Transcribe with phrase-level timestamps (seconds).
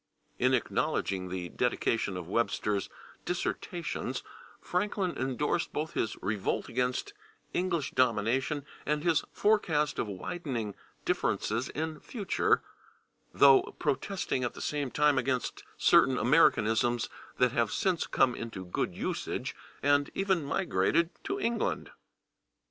[0.39, 2.89] In acknowledging the dedication of Webster's
[3.23, 4.23] "Dissertations"
[4.59, 7.13] Franklin endorsed both his revolt against
[7.53, 10.73] English domination and his forecast of widening
[11.05, 12.63] differences in future,
[13.31, 17.07] though protesting at the same time against certain Americanisms
[17.37, 21.91] that have since come into good usage, and even migrated to England.